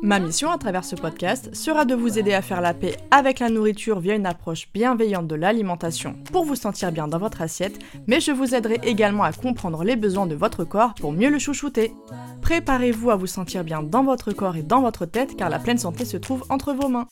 [0.00, 3.40] Ma mission à travers ce podcast sera de vous aider à faire la paix avec
[3.40, 7.80] la nourriture via une approche bienveillante de l'alimentation pour vous sentir bien dans votre assiette,
[8.06, 11.40] mais je vous aiderai également à comprendre les besoins de votre corps pour mieux le
[11.40, 11.92] chouchouter.
[12.42, 15.78] Préparez-vous à vous sentir bien dans votre corps et dans votre tête car la pleine
[15.78, 17.08] santé se trouve entre vos mains.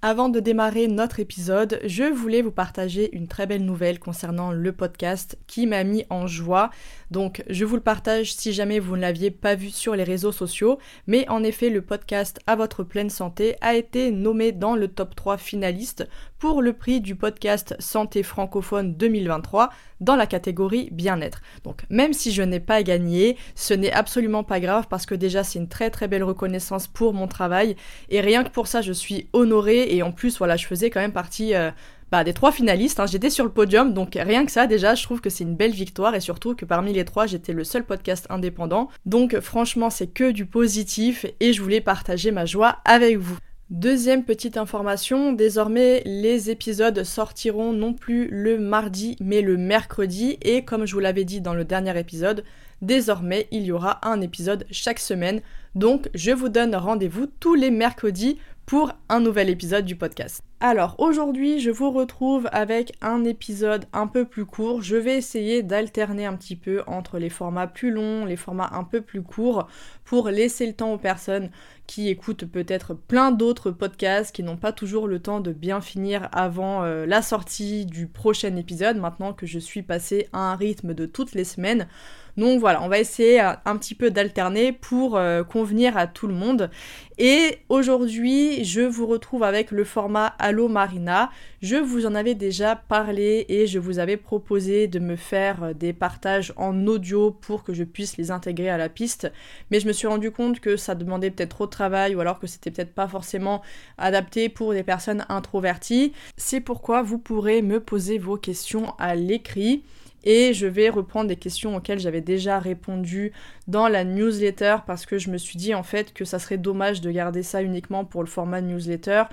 [0.00, 4.70] Avant de démarrer notre épisode, je voulais vous partager une très belle nouvelle concernant le
[4.70, 6.70] podcast qui m'a mis en joie.
[7.10, 10.30] Donc je vous le partage si jamais vous ne l'aviez pas vu sur les réseaux
[10.30, 10.78] sociaux.
[11.08, 15.16] Mais en effet, le podcast À votre pleine santé a été nommé dans le top
[15.16, 21.42] 3 finaliste pour le prix du podcast Santé francophone 2023 dans la catégorie bien-être.
[21.64, 25.42] Donc même si je n'ai pas gagné, ce n'est absolument pas grave parce que déjà
[25.42, 27.74] c'est une très très belle reconnaissance pour mon travail
[28.08, 31.00] et rien que pour ça je suis honorée et en plus voilà je faisais quand
[31.00, 31.70] même partie euh,
[32.10, 33.06] bah, des trois finalistes, hein.
[33.06, 35.72] j'étais sur le podium, donc rien que ça déjà, je trouve que c'est une belle
[35.72, 38.88] victoire et surtout que parmi les trois, j'étais le seul podcast indépendant.
[39.04, 43.36] Donc franchement, c'est que du positif et je voulais partager ma joie avec vous.
[43.68, 50.64] Deuxième petite information, désormais les épisodes sortiront non plus le mardi mais le mercredi et
[50.64, 52.44] comme je vous l'avais dit dans le dernier épisode,
[52.80, 55.42] désormais il y aura un épisode chaque semaine.
[55.74, 60.44] Donc je vous donne rendez-vous tous les mercredis pour un nouvel épisode du podcast.
[60.60, 64.82] Alors aujourd'hui je vous retrouve avec un épisode un peu plus court.
[64.82, 68.84] Je vais essayer d'alterner un petit peu entre les formats plus longs, les formats un
[68.84, 69.68] peu plus courts
[70.04, 71.48] pour laisser le temps aux personnes
[71.88, 76.28] qui écoutent peut-être plein d'autres podcasts, qui n'ont pas toujours le temps de bien finir
[76.32, 80.92] avant euh, la sortie du prochain épisode, maintenant que je suis passée à un rythme
[80.92, 81.88] de toutes les semaines.
[82.36, 86.34] Donc voilà, on va essayer un petit peu d'alterner pour euh, convenir à tout le
[86.34, 86.70] monde.
[87.18, 91.30] Et aujourd'hui, je vous retrouve avec le format Allo Marina.
[91.60, 95.92] Je vous en avais déjà parlé et je vous avais proposé de me faire des
[95.92, 99.32] partages en audio pour que je puisse les intégrer à la piste.
[99.72, 102.38] Mais je me suis rendu compte que ça demandait peut-être trop de travail ou alors
[102.38, 103.60] que c'était peut-être pas forcément
[103.96, 106.12] adapté pour des personnes introverties.
[106.36, 109.82] C'est pourquoi vous pourrez me poser vos questions à l'écrit
[110.24, 113.32] et je vais reprendre des questions auxquelles j'avais déjà répondu
[113.66, 117.00] dans la newsletter parce que je me suis dit en fait que ça serait dommage
[117.00, 119.24] de garder ça uniquement pour le format newsletter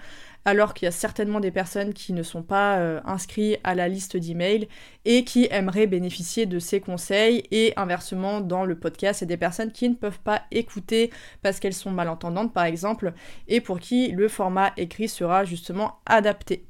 [0.46, 3.88] alors qu'il y a certainement des personnes qui ne sont pas euh, inscrites à la
[3.88, 4.68] liste d'emails
[5.04, 9.72] et qui aimeraient bénéficier de ces conseils et inversement dans le podcast, c'est des personnes
[9.72, 11.12] qui ne peuvent pas écouter
[11.42, 13.14] parce qu'elles sont malentendantes par exemple
[13.48, 16.66] et pour qui le format écrit sera justement adapté.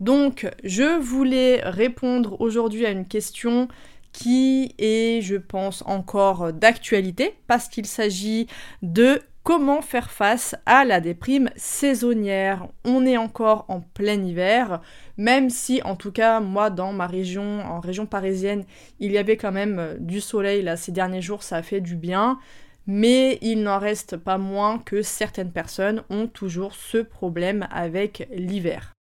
[0.00, 3.68] Donc, je voulais répondre aujourd'hui à une question
[4.12, 8.46] qui est, je pense, encore d'actualité, parce qu'il s'agit
[8.82, 12.68] de comment faire face à la déprime saisonnière.
[12.84, 14.80] On est encore en plein hiver,
[15.16, 18.64] même si, en tout cas, moi, dans ma région, en région parisienne,
[18.98, 21.96] il y avait quand même du soleil, là, ces derniers jours, ça a fait du
[21.96, 22.38] bien.
[22.86, 28.94] Mais il n'en reste pas moins que certaines personnes ont toujours ce problème avec l'hiver.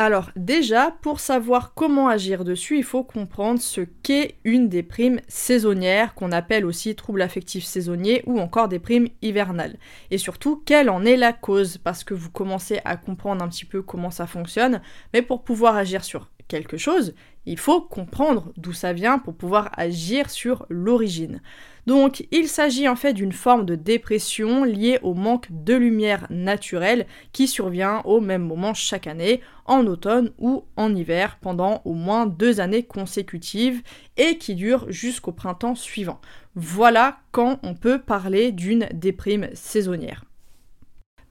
[0.00, 6.14] Alors déjà, pour savoir comment agir dessus, il faut comprendre ce qu'est une déprime saisonnière,
[6.14, 9.76] qu'on appelle aussi trouble affectif saisonnier ou encore déprime hivernale.
[10.12, 13.64] Et surtout, quelle en est la cause, parce que vous commencez à comprendre un petit
[13.64, 14.82] peu comment ça fonctionne,
[15.12, 17.14] mais pour pouvoir agir sur quelque chose,
[17.46, 21.40] il faut comprendre d'où ça vient pour pouvoir agir sur l'origine.
[21.86, 27.06] Donc il s'agit en fait d'une forme de dépression liée au manque de lumière naturelle
[27.32, 32.26] qui survient au même moment chaque année, en automne ou en hiver, pendant au moins
[32.26, 33.80] deux années consécutives
[34.18, 36.20] et qui dure jusqu'au printemps suivant.
[36.54, 40.27] Voilà quand on peut parler d'une déprime saisonnière.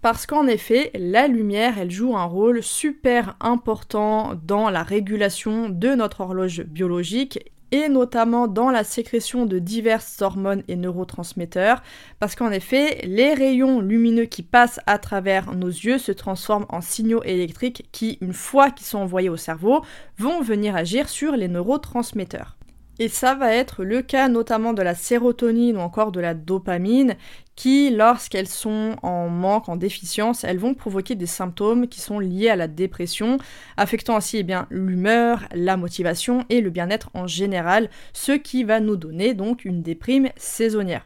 [0.09, 5.95] Parce qu'en effet, la lumière, elle joue un rôle super important dans la régulation de
[5.95, 11.83] notre horloge biologique et notamment dans la sécrétion de diverses hormones et neurotransmetteurs,
[12.21, 16.79] parce qu'en effet, les rayons lumineux qui passent à travers nos yeux se transforment en
[16.79, 19.83] signaux électriques qui, une fois qu'ils sont envoyés au cerveau,
[20.17, 22.56] vont venir agir sur les neurotransmetteurs.
[22.99, 27.15] Et ça va être le cas notamment de la sérotonine ou encore de la dopamine
[27.55, 32.49] qui, lorsqu'elles sont en manque, en déficience, elles vont provoquer des symptômes qui sont liés
[32.49, 33.37] à la dépression,
[33.77, 38.95] affectant ainsi eh l'humeur, la motivation et le bien-être en général, ce qui va nous
[38.95, 41.05] donner donc une déprime saisonnière.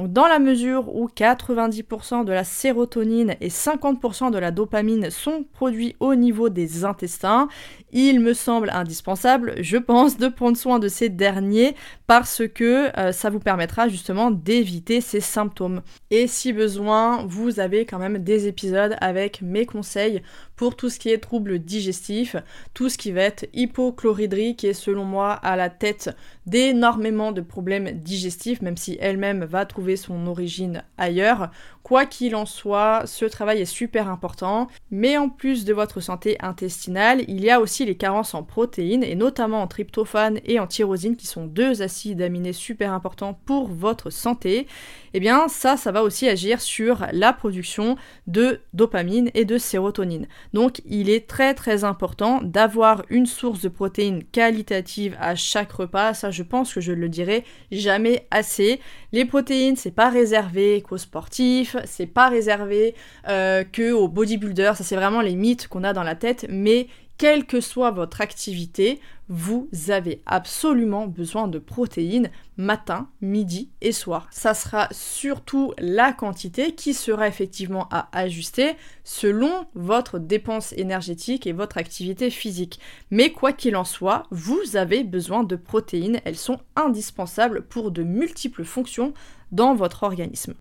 [0.00, 5.44] Donc dans la mesure où 90% de la sérotonine et 50% de la dopamine sont
[5.52, 7.48] produits au niveau des intestins,
[7.92, 11.74] il me semble indispensable, je pense, de prendre soin de ces derniers
[12.06, 15.82] parce que euh, ça vous permettra justement d'éviter ces symptômes.
[16.10, 20.22] Et si besoin, vous avez quand même des épisodes avec mes conseils
[20.56, 22.36] pour tout ce qui est troubles digestifs,
[22.72, 26.10] tout ce qui va être hypochloridrie qui est selon moi à la tête
[26.46, 31.50] d'énormément de problèmes digestifs, même si elle-même va trouver son origine ailleurs.
[31.82, 36.36] Quoi qu'il en soit, ce travail est super important, mais en plus de votre santé
[36.40, 40.66] intestinale, il y a aussi les carences en protéines, et notamment en tryptophane et en
[40.66, 44.60] tyrosine, qui sont deux acides aminés super importants pour votre santé.
[44.60, 44.66] Et
[45.14, 47.96] eh bien ça, ça va aussi agir sur la production
[48.28, 50.28] de dopamine et de sérotonine.
[50.52, 56.14] Donc il est très très important d'avoir une source de protéines qualitative à chaque repas.
[56.14, 58.80] Ça, pense que je le dirai jamais assez.
[59.12, 62.94] Les protéines, c'est pas réservé qu'aux sportifs, c'est pas réservé
[63.28, 64.76] euh, que aux bodybuilders.
[64.76, 66.46] Ça, c'est vraiment les mythes qu'on a dans la tête.
[66.48, 66.88] Mais
[67.20, 74.26] quelle que soit votre activité, vous avez absolument besoin de protéines matin, midi et soir.
[74.30, 78.72] Ça sera surtout la quantité qui sera effectivement à ajuster
[79.04, 82.80] selon votre dépense énergétique et votre activité physique.
[83.10, 88.02] Mais quoi qu'il en soit, vous avez besoin de protéines, elles sont indispensables pour de
[88.02, 89.12] multiples fonctions
[89.52, 90.54] dans votre organisme.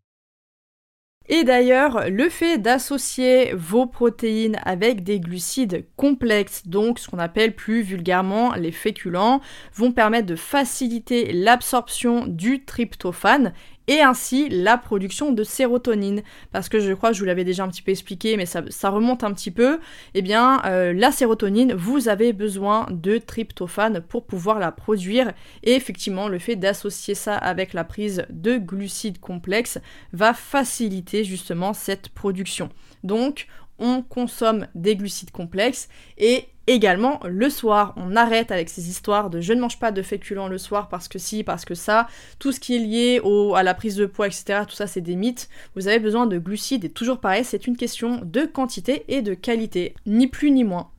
[1.32, 7.54] Et d'ailleurs, le fait d'associer vos protéines avec des glucides complexes, donc ce qu'on appelle
[7.54, 9.40] plus vulgairement les féculents,
[9.76, 13.54] vont permettre de faciliter l'absorption du tryptophane
[13.90, 16.22] et ainsi la production de sérotonine.
[16.52, 18.90] Parce que je crois que je vous l'avais déjà un petit peu expliqué, mais ça,
[18.90, 19.80] remonte un petit peu.
[20.14, 25.34] Eh bien, euh, la sérotonine, vous avez besoin de tryptophane pour pouvoir la produire.
[25.64, 29.80] Et effectivement, le fait d'associer ça avec la prise de glucides complexes
[30.14, 32.70] va faciliter justement cette production.
[33.04, 33.48] Donc,
[33.80, 37.94] on consomme des glucides complexes et également le soir.
[37.98, 41.08] On arrête avec ces histoires de je ne mange pas de féculents le soir parce
[41.08, 42.08] que si, parce que ça.
[42.38, 45.02] Tout ce qui est lié au, à la prise de poids, etc., tout ça c'est
[45.02, 45.50] des mythes.
[45.76, 49.34] Vous avez besoin de glucides et toujours pareil, c'est une question de quantité et de
[49.34, 50.90] qualité, ni plus ni moins.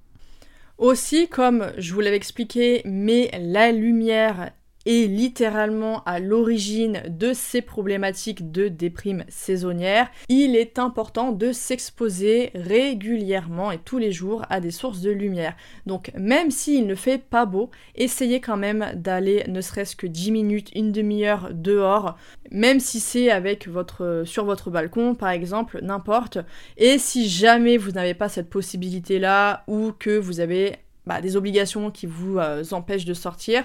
[0.79, 4.51] Aussi, comme je vous l'avais expliqué, mais la lumière
[4.87, 12.51] est littéralement à l'origine de ces problématiques de déprime saisonnière, il est important de s'exposer
[12.55, 15.55] régulièrement et tous les jours à des sources de lumière.
[15.87, 20.33] Donc même s'il ne fait pas beau, essayez quand même d'aller ne serait-ce que 10
[20.33, 22.17] minutes, une demi-heure dehors,
[22.51, 26.39] même si c'est avec votre sur votre balcon par exemple, n'importe.
[26.77, 31.37] Et si jamais vous n'avez pas cette possibilité là ou que vous avez bah, des
[31.37, 33.65] obligations qui vous euh, empêchent de sortir,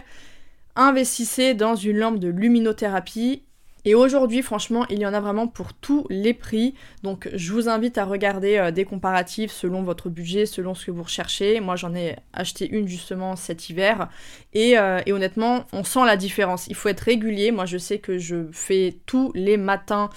[0.75, 3.43] investissez dans une lampe de luminothérapie.
[3.87, 6.73] Et aujourd'hui, franchement, il y en a vraiment pour tous les prix.
[7.03, 10.91] Donc, je vous invite à regarder euh, des comparatifs selon votre budget, selon ce que
[10.91, 11.59] vous recherchez.
[11.59, 14.09] Moi, j'en ai acheté une justement cet hiver.
[14.53, 16.65] Et, euh, et, honnêtement, on sent la différence.
[16.67, 17.51] Il faut être régulier.
[17.51, 20.09] Moi, je sais que je fais tous les matins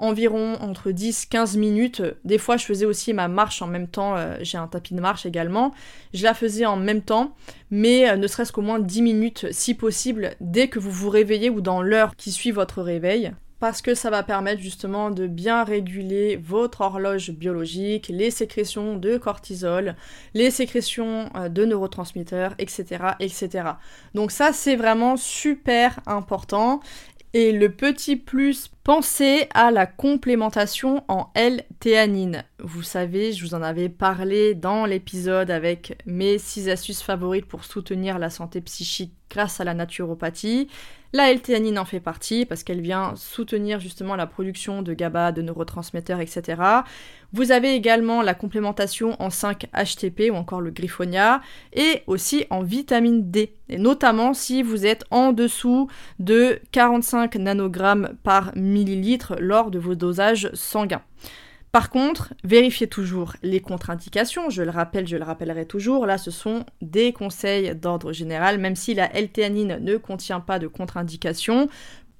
[0.00, 2.02] environ entre 10-15 minutes.
[2.24, 4.16] Des fois, je faisais aussi ma marche en même temps.
[4.16, 5.72] Euh, j'ai un tapis de marche également.
[6.14, 7.34] Je la faisais en même temps,
[7.70, 11.50] mais euh, ne serait-ce qu'au moins 10 minutes, si possible, dès que vous vous réveillez
[11.50, 13.32] ou dans l'heure qui suit votre réveil.
[13.60, 19.18] Parce que ça va permettre justement de bien réguler votre horloge biologique, les sécrétions de
[19.18, 19.96] cortisol,
[20.32, 22.84] les sécrétions euh, de neurotransmetteurs, etc.
[23.20, 23.50] etc.
[24.14, 26.80] Donc ça c'est vraiment super important.
[27.32, 32.44] Et le petit plus, pensez à la complémentation en L-théanine.
[32.58, 37.64] Vous savez, je vous en avais parlé dans l'épisode avec mes 6 astuces favorites pour
[37.64, 40.68] soutenir la santé psychique grâce à la naturopathie.
[41.12, 45.42] La L-théanine en fait partie parce qu'elle vient soutenir justement la production de GABA, de
[45.42, 46.62] neurotransmetteurs, etc.
[47.32, 51.40] Vous avez également la complémentation en 5-HTP ou encore le griffonia
[51.72, 53.54] et aussi en vitamine D.
[53.68, 55.88] Et notamment si vous êtes en dessous
[56.20, 61.02] de 45 nanogrammes par millilitre lors de vos dosages sanguins.
[61.72, 66.32] Par contre, vérifiez toujours les contre-indications, je le rappelle, je le rappellerai toujours, là ce
[66.32, 71.68] sont des conseils d'ordre général, même si la L-théanine ne contient pas de contre-indications,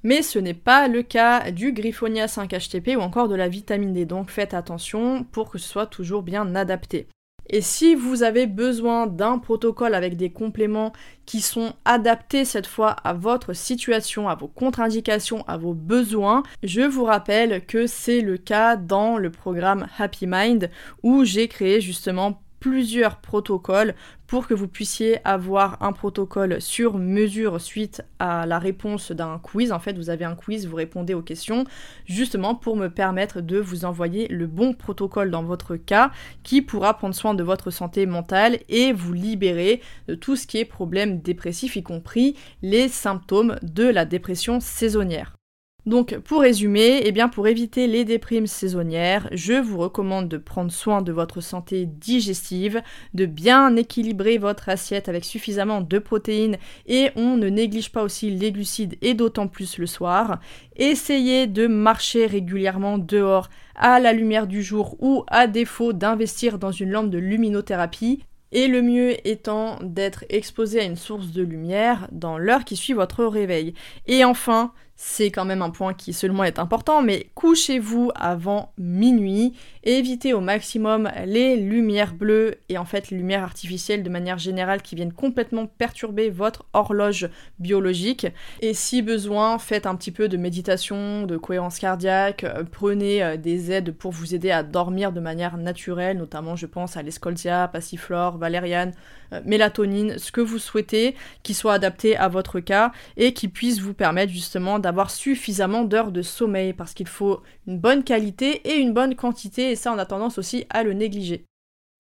[0.05, 4.05] mais ce n'est pas le cas du Griffonia 5-HTP ou encore de la vitamine D,
[4.07, 7.09] donc faites attention pour que ce soit toujours bien adapté.
[7.53, 10.93] Et si vous avez besoin d'un protocole avec des compléments
[11.27, 16.83] qui sont adaptés cette fois à votre situation, à vos contre-indications, à vos besoins, je
[16.83, 20.71] vous rappelle que c'est le cas dans le programme Happy Mind
[21.03, 23.95] où j'ai créé justement plusieurs protocoles
[24.27, 29.73] pour que vous puissiez avoir un protocole sur mesure suite à la réponse d'un quiz.
[29.73, 31.65] En fait, vous avez un quiz, vous répondez aux questions,
[32.05, 36.13] justement pour me permettre de vous envoyer le bon protocole dans votre cas
[36.45, 40.59] qui pourra prendre soin de votre santé mentale et vous libérer de tout ce qui
[40.59, 45.40] est problème dépressif, y compris les symptômes de la dépression saisonnière.
[45.87, 50.71] Donc pour résumer, eh bien pour éviter les déprimes saisonnières, je vous recommande de prendre
[50.71, 52.83] soin de votre santé digestive,
[53.15, 58.31] de bien équilibrer votre assiette avec suffisamment de protéines et on ne néglige pas aussi
[58.31, 60.39] les glucides et d'autant plus le soir.
[60.77, 66.73] Essayez de marcher régulièrement dehors à la lumière du jour ou à défaut d'investir dans
[66.73, 68.23] une lampe de luminothérapie
[68.53, 72.93] et le mieux étant d'être exposé à une source de lumière dans l'heure qui suit
[72.93, 73.75] votre réveil.
[74.07, 74.73] Et enfin,
[75.03, 80.43] c'est quand même un point qui seulement est important, mais couchez-vous avant minuit, évitez au
[80.43, 85.15] maximum les lumières bleues et en fait les lumières artificielles de manière générale qui viennent
[85.15, 88.27] complètement perturber votre horloge biologique.
[88.61, 93.37] Et si besoin, faites un petit peu de méditation, de cohérence cardiaque, euh, prenez euh,
[93.39, 97.69] des aides pour vous aider à dormir de manière naturelle, notamment je pense à l'escoltia,
[97.69, 98.93] passiflore, valériane,
[99.33, 103.81] euh, mélatonine, ce que vous souhaitez, qui soit adapté à votre cas et qui puisse
[103.81, 108.77] vous permettre justement d'avoir suffisamment d'heures de sommeil parce qu'il faut une bonne qualité et
[108.77, 111.45] une bonne quantité et ça on a tendance aussi à le négliger.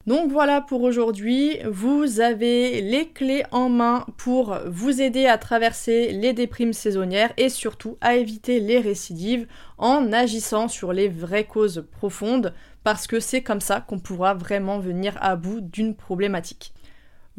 [0.06, 6.12] Donc voilà pour aujourd'hui, vous avez les clés en main pour vous aider à traverser
[6.12, 11.84] les déprimes saisonnières et surtout à éviter les récidives en agissant sur les vraies causes
[11.92, 16.72] profondes parce que c'est comme ça qu'on pourra vraiment venir à bout d'une problématique.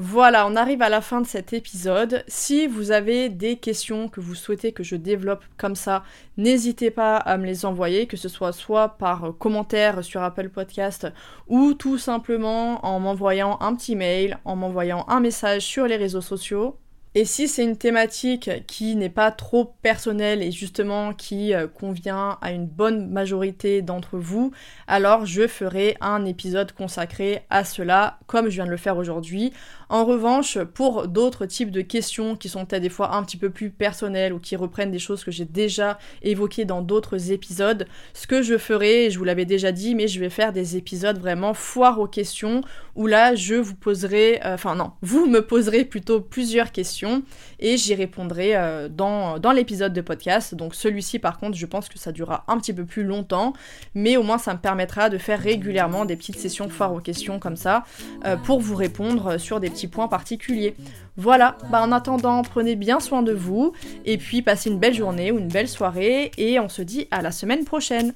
[0.03, 2.23] Voilà, on arrive à la fin de cet épisode.
[2.27, 6.03] Si vous avez des questions que vous souhaitez que je développe comme ça,
[6.37, 11.07] n'hésitez pas à me les envoyer, que ce soit soit par commentaire sur Apple Podcast
[11.47, 16.21] ou tout simplement en m'envoyant un petit mail, en m'envoyant un message sur les réseaux
[16.21, 16.79] sociaux.
[17.13, 22.37] Et si c'est une thématique qui n'est pas trop personnelle et justement qui euh, convient
[22.41, 24.53] à une bonne majorité d'entre vous,
[24.87, 29.51] alors je ferai un épisode consacré à cela, comme je viens de le faire aujourd'hui.
[29.91, 33.49] En revanche, pour d'autres types de questions qui sont peut-être des fois un petit peu
[33.49, 38.25] plus personnelles ou qui reprennent des choses que j'ai déjà évoquées dans d'autres épisodes, ce
[38.25, 41.53] que je ferai, je vous l'avais déjà dit, mais je vais faire des épisodes vraiment
[41.53, 42.61] foire aux questions
[42.95, 47.23] où là je vous poserai, euh, enfin non, vous me poserez plutôt plusieurs questions
[47.59, 50.55] et j'y répondrai euh, dans, l'épisode de podcast.
[50.55, 53.51] Donc celui-ci par contre, je pense que ça durera un petit peu plus longtemps,
[53.93, 57.39] mais au moins ça me permettra de faire régulièrement des petites sessions foire aux questions
[57.39, 57.83] comme ça
[58.23, 60.75] euh, pour vous répondre sur des petits points particuliers.
[61.17, 63.73] Voilà, bah en attendant, prenez bien soin de vous,
[64.05, 67.21] et puis passez une belle journée ou une belle soirée, et on se dit à
[67.21, 68.13] la semaine prochaine.